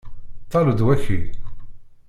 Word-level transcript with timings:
Ṭṭal-d 0.45 0.79
waki. 0.85 1.19